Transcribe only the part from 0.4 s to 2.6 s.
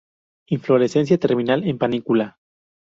Inflorescencia terminal en panícula.